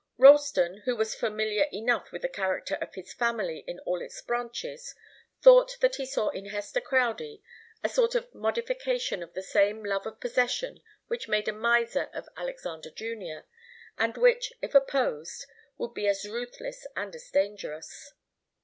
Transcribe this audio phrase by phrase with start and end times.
[0.17, 4.95] Ralston, who was familiar enough with the character of his family in all its branches,
[5.43, 7.43] thought that he saw in Hester Crowdie
[7.83, 12.27] a sort of modification of the same love of possession which made a miser of
[12.35, 13.45] Alexander Junior,
[13.95, 15.45] and which, if opposed,
[15.77, 18.11] would be as ruthless and as dangerous.